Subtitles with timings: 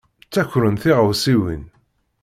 [0.25, 1.63] Ttakren tiɣawsiwin.